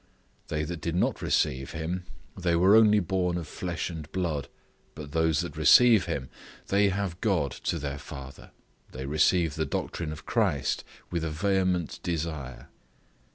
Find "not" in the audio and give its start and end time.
0.95-1.21